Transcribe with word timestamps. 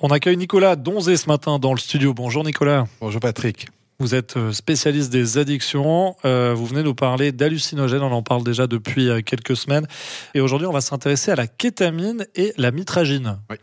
On 0.00 0.10
accueille 0.10 0.36
Nicolas 0.36 0.76
Donzé 0.76 1.16
ce 1.16 1.26
matin 1.26 1.58
dans 1.58 1.72
le 1.72 1.80
studio. 1.80 2.14
Bonjour 2.14 2.44
Nicolas. 2.44 2.86
Bonjour 3.00 3.20
Patrick. 3.20 3.66
Vous 3.98 4.14
êtes 4.14 4.36
euh, 4.36 4.52
spécialiste 4.52 5.10
des 5.10 5.38
addictions. 5.38 6.14
Euh, 6.24 6.54
vous 6.54 6.66
venez 6.66 6.84
nous 6.84 6.94
parler 6.94 7.32
d'hallucinogènes. 7.32 8.02
On 8.02 8.12
en 8.12 8.22
parle 8.22 8.44
déjà 8.44 8.68
depuis 8.68 9.08
euh, 9.08 9.22
quelques 9.22 9.56
semaines. 9.56 9.88
Et 10.34 10.40
aujourd'hui, 10.40 10.68
on 10.68 10.72
va 10.72 10.82
s'intéresser 10.82 11.32
à 11.32 11.34
la 11.34 11.48
kétamine 11.48 12.24
et 12.36 12.52
la 12.58 12.70
mitragine. 12.70 13.40
Oui. 13.50 13.56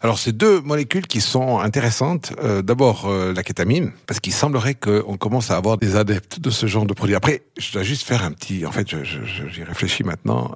Alors, 0.00 0.18
c'est 0.18 0.32
deux 0.32 0.62
molécules 0.62 1.06
qui 1.06 1.20
sont 1.20 1.58
intéressantes. 1.58 2.32
D'abord, 2.62 3.10
la 3.10 3.42
kétamine, 3.42 3.92
parce 4.06 4.20
qu'il 4.20 4.32
semblerait 4.32 4.74
qu'on 4.74 5.16
commence 5.16 5.50
à 5.50 5.56
avoir 5.56 5.78
des 5.78 5.96
adeptes 5.96 6.40
de 6.40 6.50
ce 6.50 6.66
genre 6.66 6.84
de 6.84 6.92
produit. 6.92 7.14
Après, 7.14 7.42
je 7.58 7.72
dois 7.72 7.82
juste 7.82 8.06
faire 8.06 8.24
un 8.24 8.32
petit. 8.32 8.66
En 8.66 8.72
fait, 8.72 8.88
j'y 8.88 9.64
réfléchis 9.64 10.04
maintenant. 10.04 10.54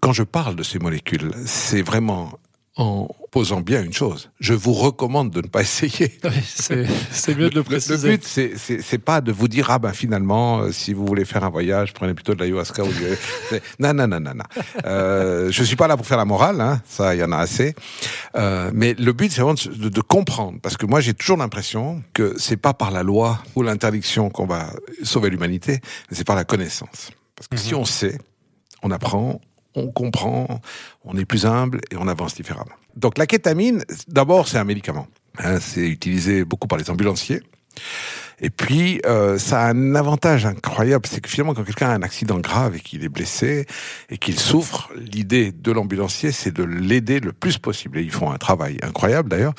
quand 0.00 0.12
je 0.12 0.22
parle 0.22 0.56
de 0.56 0.62
ces 0.62 0.78
molécules, 0.78 1.32
c'est 1.46 1.80
vraiment 1.80 2.38
en 2.76 3.08
posant 3.30 3.60
bien 3.60 3.82
une 3.82 3.92
chose. 3.92 4.30
Je 4.40 4.52
vous 4.52 4.72
recommande 4.72 5.30
de 5.30 5.40
ne 5.40 5.46
pas 5.46 5.60
essayer. 5.62 6.12
c'est 6.50 7.36
mieux 7.36 7.50
de 7.50 7.54
le 7.54 7.62
préciser. 7.62 8.10
Le, 8.10 8.16
but, 8.16 8.24
c'est 8.82 8.98
pas 8.98 9.20
de 9.20 9.32
vous 9.32 9.48
dire, 9.48 9.70
ah 9.70 9.78
ben 9.78 9.92
finalement, 9.92 10.60
euh, 10.60 10.72
si 10.72 10.92
vous 10.92 11.06
voulez 11.06 11.24
faire 11.24 11.44
un 11.44 11.50
voyage, 11.50 11.92
prenez 11.92 12.14
plutôt 12.14 12.34
de 12.34 12.40
l'ayahuasca. 12.40 12.82
ou 12.82 12.88
non, 13.78 13.94
non, 13.94 14.08
non, 14.08 14.20
non, 14.20 14.34
non. 14.34 14.44
Euh, 14.84 15.50
je 15.50 15.62
suis 15.62 15.76
pas 15.76 15.86
là 15.86 15.96
pour 15.96 16.06
faire 16.06 16.16
la 16.16 16.24
morale, 16.24 16.60
hein, 16.60 16.80
ça, 16.86 17.14
il 17.14 17.20
y 17.20 17.24
en 17.24 17.32
a 17.32 17.38
assez. 17.38 17.74
Euh, 18.36 18.70
mais 18.74 18.94
le 18.94 19.12
but, 19.12 19.30
c'est 19.30 19.40
vraiment 19.40 19.54
de, 19.54 19.88
de, 19.88 20.00
comprendre. 20.00 20.58
Parce 20.60 20.76
que 20.76 20.86
moi, 20.86 21.00
j'ai 21.00 21.14
toujours 21.14 21.36
l'impression 21.36 22.02
que 22.12 22.34
c'est 22.38 22.56
pas 22.56 22.74
par 22.74 22.90
la 22.90 23.02
loi 23.02 23.40
ou 23.54 23.62
l'interdiction 23.62 24.30
qu'on 24.30 24.46
va 24.46 24.70
sauver 25.02 25.30
l'humanité, 25.30 25.80
mais 26.10 26.16
c'est 26.16 26.24
par 26.24 26.36
la 26.36 26.44
connaissance. 26.44 27.10
Parce 27.36 27.48
que 27.48 27.56
si 27.56 27.74
mhm. 27.74 27.80
on 27.80 27.84
sait, 27.84 28.18
on 28.82 28.90
apprend, 28.90 29.40
on 29.74 29.90
comprend, 29.90 30.60
on 31.04 31.16
est 31.16 31.24
plus 31.24 31.46
humble 31.46 31.80
et 31.90 31.96
on 31.96 32.08
avance 32.08 32.34
différemment. 32.34 32.74
Donc 32.96 33.18
la 33.18 33.26
kétamine, 33.26 33.84
d'abord, 34.08 34.48
c'est 34.48 34.58
un 34.58 34.64
médicament. 34.64 35.06
Hein, 35.38 35.58
c'est 35.60 35.88
utilisé 35.88 36.44
beaucoup 36.44 36.68
par 36.68 36.78
les 36.78 36.90
ambulanciers. 36.90 37.42
Et 38.40 38.50
puis, 38.50 39.00
euh, 39.06 39.38
ça 39.38 39.62
a 39.62 39.70
un 39.70 39.94
avantage 39.94 40.46
incroyable, 40.46 41.06
c'est 41.06 41.20
que 41.20 41.28
finalement, 41.28 41.54
quand 41.54 41.64
quelqu'un 41.64 41.90
a 41.90 41.94
un 41.94 42.02
accident 42.02 42.38
grave 42.38 42.76
et 42.76 42.80
qu'il 42.80 43.04
est 43.04 43.08
blessé 43.08 43.66
et 44.10 44.18
qu'il 44.18 44.38
souffre, 44.38 44.90
l'idée 44.96 45.52
de 45.52 45.72
l'ambulancier, 45.72 46.32
c'est 46.32 46.52
de 46.52 46.64
l'aider 46.64 47.20
le 47.20 47.32
plus 47.32 47.58
possible. 47.58 47.98
Et 47.98 48.02
ils 48.02 48.10
font 48.10 48.30
un 48.30 48.38
travail 48.38 48.78
incroyable 48.82 49.28
d'ailleurs. 49.28 49.54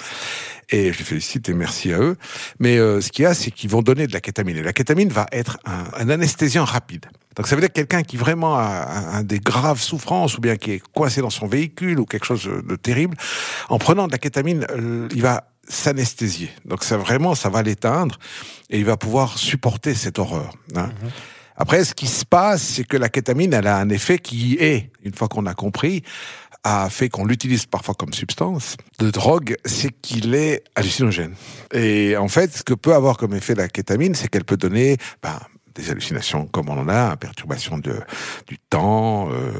Et 0.70 0.92
je 0.92 0.98
les 0.98 1.04
félicite 1.04 1.48
et 1.50 1.54
merci 1.54 1.94
à 1.94 2.00
eux. 2.00 2.18
Mais 2.60 2.78
euh, 2.78 3.02
ce 3.02 3.12
qu'il 3.12 3.24
y 3.24 3.26
a, 3.26 3.34
c'est 3.34 3.52
qu'ils 3.52 3.70
vont 3.70 3.82
donner 3.82 4.08
de 4.08 4.14
la 4.14 4.22
kétamine. 4.22 4.58
Et 4.58 4.64
la 4.64 4.74
kétamine 4.74 5.10
va 5.10 5.28
être 5.32 5.58
un, 5.66 5.86
un 5.98 6.10
anesthésiant 6.10 6.66
rapide. 6.66 7.06
Donc 7.36 7.48
ça 7.48 7.56
veut 7.56 7.62
dire 7.62 7.70
que 7.70 7.74
quelqu'un 7.74 8.04
qui 8.04 8.18
vraiment 8.18 8.56
a 8.56 9.18
un, 9.18 9.24
des 9.24 9.40
graves 9.40 9.82
souffrances 9.82 10.38
ou 10.38 10.42
bien 10.42 10.56
qui 10.56 10.72
est 10.72 10.82
coincé 10.94 11.22
dans 11.22 11.30
son 11.30 11.48
véhicule 11.48 12.00
ou 12.00 12.06
quelque 12.06 12.26
chose 12.26 12.50
de 12.66 12.76
terrible, 12.76 13.18
en 13.70 13.78
prenant 13.78 14.08
de 14.08 14.12
la 14.12 14.18
kétamine, 14.18 14.66
euh, 14.70 15.08
il 15.14 15.22
va 15.22 15.44
s'anesthésier. 15.68 16.50
Donc 16.66 16.84
ça 16.84 16.98
vraiment, 16.98 17.36
ça 17.36 17.50
va 17.50 17.64
l'éteindre 17.64 18.18
et 18.70 18.80
il 18.80 18.86
va 18.86 18.98
pouvoir 18.98 19.38
supporter 19.38 19.94
cette 19.94 20.20
horreur. 20.20 20.54
Hein. 20.76 20.88
Mhm. 20.88 21.12
Après, 21.58 21.86
ce 21.86 21.94
qui 21.94 22.08
se 22.08 22.26
passe, 22.26 22.62
c'est 22.62 22.84
que 22.84 22.98
la 22.98 23.08
kétamine, 23.08 23.54
elle 23.54 23.68
a 23.68 23.78
un 23.78 23.90
effet 23.90 24.20
qui 24.20 24.58
est, 24.60 24.92
une 25.04 25.14
fois 25.14 25.30
qu'on 25.30 25.46
a 25.46 25.54
compris, 25.54 26.04
a 26.66 26.90
fait 26.90 27.10
qu'on 27.10 27.26
l'utilise 27.26 27.66
parfois 27.66 27.94
comme 27.94 28.12
substance 28.12 28.76
de 29.00 29.12
drogue, 29.12 29.56
c'est 29.66 29.92
qu'il 30.02 30.34
est 30.34 30.64
hallucinogène. 30.76 31.36
Et 31.72 32.18
en 32.18 32.28
fait, 32.28 32.58
ce 32.58 32.64
que 32.64 32.74
peut 32.74 32.94
avoir 32.94 33.18
comme 33.18 33.36
effet 33.36 33.56
la 33.56 33.70
kétamine, 33.70 34.16
c'est 34.16 34.28
qu'elle 34.28 34.44
peut 34.44 34.58
donner 34.58 34.98
ben, 35.22 35.40
des 35.76 35.92
hallucinations 35.92 36.48
comme 36.48 36.70
on 36.70 36.78
en 36.80 36.90
a, 36.90 37.16
perturbation 37.18 37.78
de, 37.78 38.02
du 38.48 38.58
euh, 38.76 39.52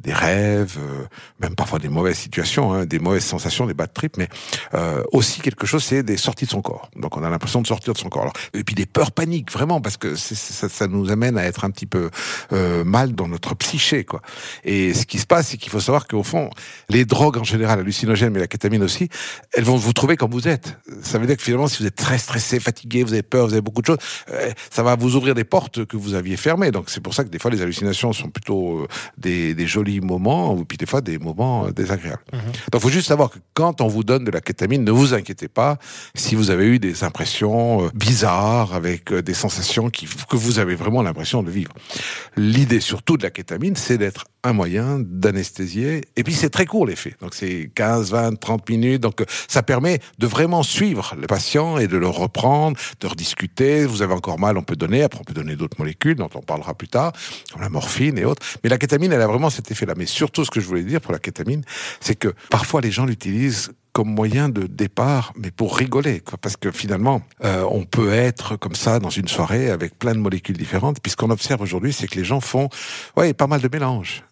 des 0.00 0.12
rêves, 0.12 0.76
euh, 0.78 1.04
même 1.40 1.54
parfois 1.54 1.78
des 1.78 1.88
mauvaises 1.88 2.18
situations, 2.18 2.72
hein, 2.72 2.86
des 2.86 2.98
mauvaises 2.98 3.24
sensations, 3.24 3.66
des 3.66 3.74
bad 3.74 3.92
trips, 3.92 4.16
mais 4.16 4.28
euh, 4.74 5.02
aussi 5.12 5.40
quelque 5.40 5.66
chose, 5.66 5.84
c'est 5.84 6.02
des 6.02 6.16
sorties 6.16 6.44
de 6.44 6.50
son 6.50 6.62
corps. 6.62 6.90
Donc 6.96 7.16
on 7.16 7.22
a 7.22 7.30
l'impression 7.30 7.62
de 7.62 7.66
sortir 7.66 7.92
de 7.94 7.98
son 7.98 8.08
corps. 8.08 8.32
Et 8.54 8.64
puis 8.64 8.74
des 8.74 8.86
peurs 8.86 9.12
paniques, 9.12 9.50
vraiment, 9.50 9.80
parce 9.80 9.96
que 9.96 10.14
ça, 10.14 10.86
nous 10.86 11.10
amène 11.10 11.36
à 11.38 11.44
être 11.44 11.64
un 11.64 11.70
petit 11.70 11.86
peu 11.86 12.10
mal 12.84 13.14
dans 13.14 13.28
notre 13.28 13.54
psyché, 13.54 14.04
quoi. 14.04 14.22
Et 14.64 14.94
ce 14.94 15.06
qui 15.06 15.18
se 15.18 15.26
passe, 15.26 15.48
c'est 15.48 15.56
qu'il 15.56 15.70
faut 15.70 15.80
savoir 15.80 16.06
qu'au 16.06 16.22
fond, 16.22 16.50
les 16.88 17.04
drogues 17.04 17.38
en 17.38 17.44
général, 17.44 17.80
hallucinogènes, 17.80 18.32
mais 18.32 18.40
la 18.40 18.46
kétamine 18.46 18.82
aussi, 18.82 19.08
elles 19.52 19.64
vont 19.64 19.76
vous 19.76 19.92
trouver 19.92 20.16
comme 20.16 20.30
vous 20.30 20.48
êtes. 20.48 20.78
Ça 21.02 21.18
veut 21.18 21.26
dire 21.26 21.36
que 21.36 21.42
finalement, 21.42 21.68
si 21.68 21.82
vous 21.82 21.86
êtes 21.86 21.96
très 21.96 22.18
stressé, 22.18 22.60
fatigué, 22.60 23.02
vous 23.02 23.12
avez 23.12 23.22
peur, 23.22 23.46
vous 23.46 23.52
avez 23.52 23.62
beaucoup 23.62 23.82
de 23.82 23.86
choses, 23.86 23.98
ça 24.70 24.82
va 24.82 24.96
vous 24.96 25.16
ouvrir 25.16 25.34
des 25.34 25.44
portes 25.44 25.84
que 25.84 25.96
vous 25.96 26.14
aviez 26.14 26.36
fermées. 26.36 26.70
Donc 26.70 26.90
c'est 26.90 27.00
pour 27.00 27.14
ça 27.14 27.24
que 27.24 27.28
des 27.28 27.38
fois 27.38 27.50
les 27.50 27.62
hallucinations 27.62 28.12
sont 28.12 28.28
plutôt 28.28 28.59
euh, 28.60 28.86
des, 29.18 29.54
des 29.54 29.66
jolis 29.66 30.00
moments, 30.00 30.54
ou 30.54 30.64
puis 30.64 30.78
des 30.78 30.86
fois 30.86 31.00
des 31.00 31.18
moments 31.18 31.66
euh, 31.66 31.72
désagréables. 31.72 32.22
Mhm. 32.32 32.40
Donc 32.70 32.74
il 32.74 32.80
faut 32.80 32.88
juste 32.88 33.08
savoir 33.08 33.30
que 33.30 33.38
quand 33.54 33.80
on 33.80 33.88
vous 33.88 34.04
donne 34.04 34.24
de 34.24 34.30
la 34.30 34.40
kétamine, 34.40 34.84
ne 34.84 34.90
vous 34.90 35.14
inquiétez 35.14 35.48
pas 35.48 35.78
si 36.14 36.34
vous 36.34 36.50
avez 36.50 36.66
eu 36.66 36.78
des 36.78 37.04
impressions 37.04 37.84
euh, 37.84 37.90
bizarres 37.94 38.74
avec 38.74 39.12
des 39.12 39.34
sensations 39.34 39.90
qui, 39.90 40.06
que 40.28 40.36
vous 40.36 40.58
avez 40.58 40.74
vraiment 40.74 41.02
l'impression 41.02 41.42
de 41.42 41.50
vivre. 41.50 41.72
L'idée 42.36 42.80
surtout 42.80 43.16
de 43.16 43.22
la 43.22 43.30
kétamine, 43.30 43.76
c'est 43.76 43.98
d'être 43.98 44.24
un 44.42 44.52
moyen 44.52 44.98
d'anesthésier. 45.00 46.02
Et 46.16 46.24
puis 46.24 46.34
c'est 46.34 46.50
très 46.50 46.66
court 46.66 46.86
l'effet. 46.86 47.14
Donc 47.20 47.34
c'est 47.34 47.70
15, 47.74 48.10
20, 48.12 48.38
30 48.38 48.68
minutes. 48.68 49.02
Donc 49.02 49.22
ça 49.48 49.62
permet 49.62 50.00
de 50.18 50.26
vraiment 50.26 50.62
suivre 50.62 51.14
le 51.20 51.26
patient 51.26 51.78
et 51.78 51.86
de 51.86 51.96
le 51.96 52.08
reprendre, 52.08 52.78
de 53.00 53.06
rediscuter. 53.06 53.86
Vous 53.86 54.02
avez 54.02 54.14
encore 54.14 54.38
mal, 54.38 54.56
on 54.56 54.62
peut 54.62 54.76
donner. 54.76 55.02
Après 55.02 55.20
on 55.20 55.24
peut 55.24 55.34
donner 55.34 55.56
d'autres 55.56 55.78
molécules 55.78 56.16
dont 56.16 56.30
on 56.34 56.40
parlera 56.40 56.74
plus 56.74 56.88
tard, 56.88 57.12
comme 57.52 57.62
la 57.62 57.68
morphine 57.68 58.18
et 58.18 58.24
autres. 58.24 58.42
Mais 58.62 58.70
la 58.70 58.78
kétamine, 58.78 59.12
elle 59.12 59.22
a 59.22 59.26
vraiment 59.26 59.50
cet 59.50 59.70
effet-là. 59.70 59.94
Mais 59.96 60.06
surtout, 60.06 60.44
ce 60.44 60.50
que 60.50 60.60
je 60.60 60.66
voulais 60.66 60.84
dire 60.84 61.00
pour 61.00 61.12
la 61.12 61.18
kétamine, 61.18 61.62
c'est 62.00 62.16
que 62.16 62.34
parfois 62.50 62.80
les 62.80 62.90
gens 62.90 63.06
l'utilisent 63.06 63.72
comme 63.92 64.08
moyen 64.08 64.48
de 64.48 64.66
départ, 64.66 65.32
mais 65.36 65.50
pour 65.50 65.76
rigoler, 65.76 66.20
quoi. 66.20 66.38
Parce 66.40 66.56
que 66.56 66.70
finalement, 66.70 67.22
euh, 67.44 67.66
on 67.70 67.84
peut 67.84 68.12
être 68.12 68.56
comme 68.56 68.74
ça 68.74 69.00
dans 69.00 69.10
une 69.10 69.28
soirée 69.28 69.70
avec 69.70 69.98
plein 69.98 70.14
de 70.14 70.20
molécules 70.20 70.56
différentes. 70.56 71.00
Puis 71.00 71.10
ce 71.10 71.16
qu'on 71.16 71.30
observe 71.30 71.60
aujourd'hui, 71.60 71.92
c'est 71.92 72.06
que 72.06 72.16
les 72.16 72.24
gens 72.24 72.40
font, 72.40 72.68
ouais, 73.16 73.34
pas 73.34 73.46
mal 73.46 73.60
de 73.60 73.68
mélanges. 73.68 74.22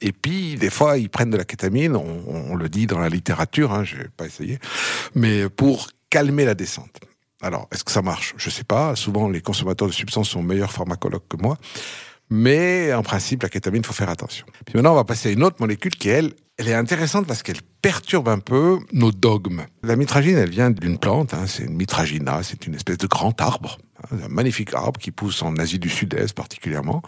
Et 0.00 0.12
puis, 0.12 0.56
des 0.56 0.70
fois, 0.70 0.98
ils 0.98 1.08
prennent 1.08 1.30
de 1.30 1.36
la 1.36 1.44
kétamine, 1.44 1.96
on, 1.96 2.54
le 2.54 2.68
dit 2.68 2.86
dans 2.86 2.98
la 2.98 3.08
littérature, 3.08 3.72
hein, 3.72 3.84
je 3.84 3.96
vais 3.96 4.08
pas 4.16 4.26
essayer, 4.26 4.58
mais 5.14 5.48
pour 5.48 5.88
calmer 6.10 6.44
la 6.44 6.54
descente. 6.54 7.00
Alors, 7.40 7.68
est-ce 7.72 7.82
que 7.82 7.90
ça 7.90 8.02
marche? 8.02 8.34
Je 8.36 8.48
ne 8.48 8.52
sais 8.52 8.64
pas. 8.64 8.94
Souvent, 8.94 9.28
les 9.28 9.40
consommateurs 9.40 9.88
de 9.88 9.92
substances 9.92 10.28
sont 10.28 10.42
meilleurs 10.42 10.72
pharmacologues 10.72 11.26
que 11.28 11.36
moi. 11.36 11.58
Mais 12.30 12.94
en 12.94 13.02
principe, 13.02 13.42
la 13.42 13.48
kétamine, 13.48 13.82
il 13.82 13.86
faut 13.86 13.92
faire 13.92 14.08
attention. 14.08 14.46
Puis 14.64 14.74
maintenant, 14.76 14.92
on 14.92 14.96
va 14.96 15.04
passer 15.04 15.30
à 15.30 15.32
une 15.32 15.42
autre 15.42 15.56
molécule 15.58 15.92
qui, 15.92 16.08
elle, 16.08 16.32
elle 16.56 16.68
est 16.68 16.74
intéressante 16.74 17.26
parce 17.26 17.42
qu'elle 17.42 17.60
perturbe 17.82 18.28
un 18.28 18.38
peu 18.38 18.78
nos 18.92 19.10
dogmes. 19.10 19.62
La 19.82 19.96
mitragine, 19.96 20.36
elle 20.36 20.50
vient 20.50 20.70
d'une 20.70 20.98
plante, 20.98 21.34
hein, 21.34 21.46
c'est 21.46 21.64
une 21.64 21.74
mitragina, 21.74 22.42
c'est 22.42 22.66
une 22.66 22.74
espèce 22.74 22.98
de 22.98 23.06
grand 23.06 23.38
arbre, 23.40 23.78
hein, 23.98 24.16
un 24.24 24.28
magnifique 24.28 24.72
arbre 24.72 25.00
qui 25.00 25.10
pousse 25.10 25.42
en 25.42 25.56
Asie 25.56 25.78
du 25.78 25.88
Sud-Est 25.88 26.34
particulièrement, 26.34 27.02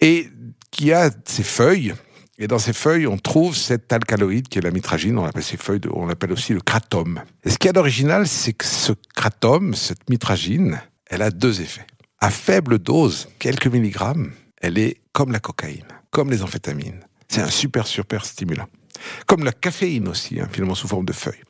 et 0.00 0.28
qui 0.70 0.92
a 0.92 1.10
ses 1.24 1.42
feuilles 1.42 1.94
et 2.38 2.48
dans 2.48 2.58
ces 2.58 2.74
feuilles, 2.74 3.06
on 3.06 3.16
trouve 3.16 3.56
cet 3.56 3.92
alcaloïde 3.92 4.48
qui 4.48 4.58
est 4.58 4.62
la 4.62 4.70
mitragine. 4.70 5.18
On 5.18 5.24
appelle 5.24 5.42
ces 5.42 5.56
feuilles, 5.56 5.80
on 5.90 6.06
l'appelle 6.06 6.32
aussi 6.32 6.52
le 6.52 6.60
kratom. 6.60 7.22
Et 7.44 7.50
ce 7.50 7.58
qui 7.58 7.66
est 7.66 7.72
d'original, 7.72 8.28
c'est 8.28 8.52
que 8.52 8.66
ce 8.66 8.92
kratom, 9.14 9.74
cette 9.74 10.10
mitragine, 10.10 10.80
elle 11.06 11.22
a 11.22 11.30
deux 11.30 11.62
effets. 11.62 11.86
À 12.20 12.30
faible 12.30 12.78
dose, 12.78 13.28
quelques 13.38 13.68
milligrammes, 13.68 14.32
elle 14.60 14.76
est 14.76 15.00
comme 15.12 15.32
la 15.32 15.38
cocaïne, 15.38 15.86
comme 16.10 16.30
les 16.30 16.42
amphétamines. 16.42 17.00
C'est 17.28 17.40
un 17.40 17.50
super, 17.50 17.86
super 17.86 18.26
stimulant. 18.26 18.68
Comme 19.26 19.44
la 19.44 19.52
caféine 19.52 20.08
aussi, 20.08 20.38
hein, 20.38 20.48
finalement 20.50 20.74
sous 20.74 20.88
forme 20.88 21.06
de 21.06 21.12
feuilles. 21.12 21.42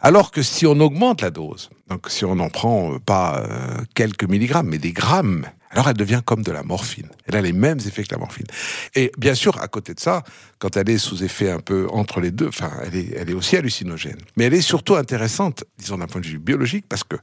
Alors 0.00 0.32
que 0.32 0.42
si 0.42 0.66
on 0.66 0.78
augmente 0.80 1.22
la 1.22 1.30
dose, 1.30 1.70
donc 1.88 2.10
si 2.10 2.24
on 2.24 2.36
n'en 2.36 2.50
prend 2.50 2.94
euh, 2.94 2.98
pas 2.98 3.40
euh, 3.40 3.82
quelques 3.94 4.24
milligrammes, 4.24 4.68
mais 4.68 4.78
des 4.78 4.92
grammes, 4.92 5.46
alors 5.70 5.88
elle 5.88 5.96
devient 5.96 6.22
comme 6.24 6.42
de 6.42 6.52
la 6.52 6.62
morphine. 6.62 7.08
Elle 7.26 7.36
a 7.36 7.42
les 7.42 7.52
mêmes 7.52 7.78
effets 7.78 8.02
que 8.02 8.12
la 8.12 8.18
morphine. 8.18 8.46
Et 8.94 9.12
bien 9.18 9.34
sûr, 9.34 9.60
à 9.60 9.68
côté 9.68 9.94
de 9.94 10.00
ça, 10.00 10.22
quand 10.58 10.76
elle 10.76 10.88
est 10.88 10.98
sous 10.98 11.24
effet 11.24 11.50
un 11.50 11.60
peu 11.60 11.86
entre 11.90 12.20
les 12.20 12.30
deux, 12.30 12.48
enfin, 12.48 12.70
elle 12.84 12.96
est, 12.96 13.14
elle 13.16 13.30
est 13.30 13.34
aussi 13.34 13.56
hallucinogène. 13.56 14.18
Mais 14.36 14.44
elle 14.44 14.54
est 14.54 14.62
surtout 14.62 14.96
intéressante, 14.96 15.64
disons 15.78 15.98
d'un 15.98 16.06
point 16.06 16.20
de 16.20 16.26
vue 16.26 16.38
biologique, 16.38 16.86
parce 16.88 17.04
que 17.04 17.16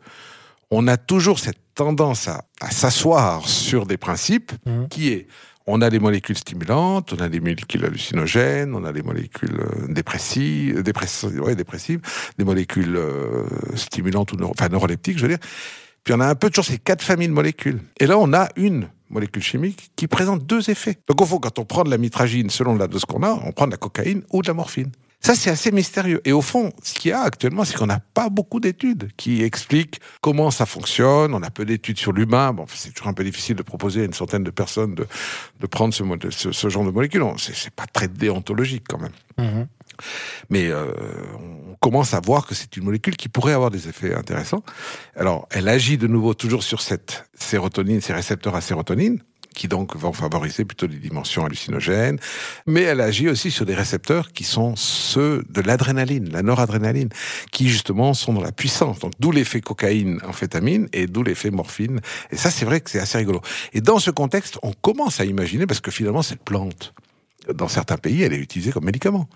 on 0.72 0.88
a 0.88 0.98
toujours 0.98 1.40
cette 1.40 1.60
tendance 1.76 2.28
à, 2.28 2.44
s'asseoir 2.72 3.48
sur 3.48 3.86
des 3.86 3.98
principes 3.98 4.52
mmh. 4.66 4.88
qui 4.88 5.10
est 5.10 5.28
on 5.68 5.82
a 5.82 5.90
des 5.90 6.00
molécules 6.00 6.38
stimulantes, 6.38 7.14
on 7.14 7.22
a 7.22 7.30
des 7.30 7.40
molécules 7.40 7.86
hallucinogènes, 7.86 8.76
on 8.76 8.84
a 8.84 8.94
des 8.94 9.02
molécules 9.02 9.60
euh, 9.60 9.88
dépressives, 9.88 10.84
dépressives, 10.84 12.02
des 12.38 12.44
molécules 12.44 12.96
euh, 12.96 13.44
stimulantes 13.76 14.32
ou 14.34 14.38
neuroleptiques, 14.38 15.18
je 15.18 15.24
veux 15.24 15.30
dire. 15.30 15.40
Puis 16.04 16.14
on 16.14 16.20
a 16.20 16.28
un 16.28 16.36
peu 16.36 16.50
toujours 16.50 16.66
ces 16.66 16.78
quatre 16.78 17.02
familles 17.02 17.30
de 17.30 17.34
molécules. 17.34 17.82
Et 18.00 18.06
là, 18.06 18.20
on 18.20 18.32
a 18.34 18.50
une 18.56 18.90
molécule 19.10 19.42
chimique 19.42 19.90
qui 19.96 20.08
présente 20.08 20.46
deux 20.46 20.70
effets. 20.70 20.98
Donc 21.08 21.22
au 21.22 21.26
fond, 21.26 21.40
quand 21.40 21.58
on 21.58 21.66
prend 21.66 21.84
de 21.84 21.90
la 21.90 21.98
mitragine 21.98 22.50
selon 22.50 22.76
la 22.76 22.88
dose 22.88 23.06
qu'on 23.06 23.24
a, 23.24 23.32
on 23.32 23.52
prend 23.52 23.66
de 23.66 23.72
la 23.72 23.78
cocaïne 23.78 24.22
ou 24.32 24.42
de 24.42 24.48
la 24.48 24.54
morphine. 24.54 24.92
Ça, 25.25 25.33
c'est 25.33 25.50
assez 25.50 25.72
mystérieux. 25.72 26.22
Et 26.24 26.31
au 26.33 26.44
fond, 26.44 26.72
ce 26.83 26.94
qu'il 26.94 27.10
y 27.10 27.12
a 27.12 27.22
actuellement, 27.22 27.66
c'est 27.66 27.75
qu'on 27.75 27.88
n'a 27.88 28.00
pas 28.13 28.30
beaucoup 28.30 28.60
d'études 28.60 29.10
qui 29.18 29.42
expliquent 29.42 30.00
comment 30.22 30.51
ça 30.51 30.68
fonctionne. 30.68 31.33
On 31.33 31.42
a 31.42 31.50
peu 31.50 31.66
d'études 31.66 31.98
sur 31.98 32.12
l'humain. 32.12 32.54
Bon, 32.54 32.68
c'est 32.72 32.94
toujours 32.94 33.07
un 33.07 33.13
peu 33.13 33.24
difficile 33.24 33.56
de 33.56 33.63
proposer 33.63 34.01
à 34.01 34.06
une 34.06 34.13
centaine 34.13 34.44
de 34.44 34.51
personnes 34.51 34.94
de, 34.94 35.07
de 35.60 35.66
prendre 35.66 35.95
ce, 35.95 36.04
ce, 36.30 36.51
ce 36.51 36.69
genre 36.69 36.86
de 36.86 36.92
molécules. 36.92 37.24
C'est 37.38 37.74
pas 37.74 37.88
très 37.92 38.07
déontologique 38.07 38.83
quand 38.88 39.00
même. 39.00 39.13
Mhm. 39.39 39.68
Mais 40.51 40.68
euh, 40.68 40.92
on 41.72 41.75
commence 41.80 42.13
à 42.13 42.19
voir 42.19 42.45
que 42.45 42.54
c'est 42.54 42.77
une 42.77 42.83
molécule 42.83 43.16
qui 43.16 43.27
pourrait 43.27 43.54
avoir 43.54 43.72
des 43.72 43.88
effets 43.88 44.13
intéressants. 44.13 44.62
Alors, 45.16 45.48
elle 45.50 45.68
agit 45.68 45.98
de 45.98 46.06
nouveau 46.06 46.36
toujours 46.36 46.62
sur 46.62 46.81
cette 46.81 47.25
sérotonine, 47.33 48.00
ces 48.00 48.13
récepteurs 48.13 48.56
à 48.56 48.62
sérotonine, 48.62 49.24
qui 49.56 49.68
donc 49.68 49.96
vont 49.96 50.13
favoriser 50.13 50.66
plutôt 50.66 50.88
des 50.88 50.98
dimensions 50.98 51.46
hallucinogènes, 51.46 52.19
mais 52.68 52.81
elle 52.81 53.02
agit 53.02 53.30
aussi 53.30 53.50
sur 53.50 53.66
des 53.66 53.74
récepteurs 53.74 54.31
qui 54.31 54.44
sont 54.44 54.75
ceux 54.75 55.44
de 55.50 55.62
l'adrénaline, 55.62 56.30
la 56.30 56.44
noradrénaline, 56.44 57.10
qui 57.52 57.69
justement 57.69 58.13
sont 58.13 58.34
dans 58.34 58.42
la 58.42 58.52
puissance. 58.52 59.00
Donc 59.00 59.13
d'où 59.19 59.31
l'effet 59.31 59.62
cocaïne, 59.62 60.19
amphétamine, 60.28 60.88
et 60.94 61.07
d'où 61.07 61.24
l'effet 61.24 61.50
morphine. 61.52 62.02
Et 62.31 62.38
ça, 62.38 62.52
c'est 62.52 62.66
vrai 62.66 62.81
que 62.81 62.90
c'est 62.90 63.00
assez 63.00 63.18
rigolo. 63.18 63.42
Et 63.74 63.81
dans 63.81 64.00
ce 64.00 64.12
contexte, 64.12 64.60
on 64.62 64.74
commence 64.74 65.19
à 65.19 65.25
imaginer, 65.25 65.66
parce 65.66 65.80
que 65.80 65.92
finalement, 65.92 66.22
cette 66.22 66.44
plante, 66.44 66.94
dans 67.54 67.68
certains 67.68 67.98
pays, 67.98 68.22
elle 68.24 68.34
est 68.34 68.40
utilisée 68.40 68.72
comme 68.72 68.86
médicament. 68.86 69.30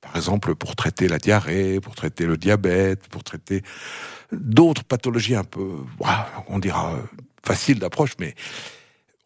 Par 0.00 0.16
exemple, 0.16 0.54
pour 0.54 0.76
traiter 0.76 1.08
la 1.08 1.18
diarrhée, 1.18 1.78
pour 1.78 1.94
traiter 1.94 2.24
le 2.24 2.38
diabète, 2.38 3.06
pour 3.08 3.22
traiter 3.22 3.62
d'autres 4.32 4.82
pathologies 4.84 5.34
un 5.34 5.44
peu, 5.44 5.68
on 6.48 6.58
dira, 6.58 6.98
faciles 7.44 7.78
d'approche, 7.78 8.12
mais 8.18 8.34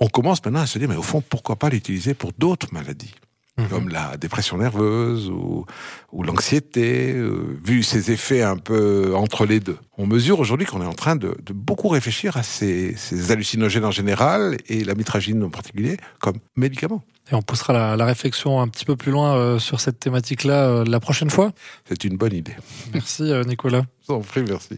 on 0.01 0.09
commence 0.09 0.45
maintenant 0.45 0.61
à 0.61 0.67
se 0.67 0.79
dire, 0.79 0.89
mais 0.89 0.97
au 0.97 1.03
fond, 1.03 1.23
pourquoi 1.23 1.57
pas 1.57 1.69
l'utiliser 1.69 2.15
pour 2.15 2.33
d'autres 2.37 2.69
maladies 2.73 3.15
mhm. 3.57 3.69
comme 3.69 3.89
la 3.89 4.17
dépression 4.17 4.59
nerveuse 4.59 5.31
ou, 5.31 5.65
l'anxiété, 6.13 7.13
euh, 7.13 7.59
vu 7.65 7.83
ses 7.83 8.11
effets 8.11 8.43
un 8.43 8.57
peu 8.57 9.15
entre 9.17 9.47
les 9.47 9.61
deux. 9.61 9.79
On 9.99 10.07
mesure 10.07 10.41
aujourd'hui 10.41 10.67
qu'on 10.67 10.83
est 10.83 10.87
en 10.87 10.95
train 10.95 11.17
de, 11.17 11.37
beaucoup 11.53 11.89
réfléchir 11.89 12.37
à 12.37 12.43
ces, 12.43 12.97
hallucinogènes 13.31 13.85
en 13.85 13.91
général 13.91 14.57
et 14.69 14.85
la 14.85 14.95
mitragine 14.95 15.43
en 15.43 15.51
particulier 15.51 15.97
comme 16.21 16.39
médicament. 16.57 17.03
Et 17.31 17.35
on 17.35 17.43
poussera 17.43 17.97
la, 17.97 18.05
réflexion 18.05 18.61
un 18.61 18.69
petit 18.69 18.85
peu 18.85 18.97
plus 18.97 19.11
loin 19.11 19.37
euh, 19.37 19.59
sur 19.59 19.81
cette 19.81 19.99
thématique-là 19.99 20.69
euh, 20.69 20.85
la 20.85 21.01
prochaine 21.01 21.31
fois. 21.31 21.53
C'est 21.89 22.05
une 22.05 22.17
bonne 22.17 22.35
idée. 22.35 22.55
Merci 22.93 23.23
Nicolas. 23.47 23.85
Je 24.03 24.13
vous 24.13 24.19
en 24.19 24.21
prie, 24.21 24.43
merci. 24.47 24.69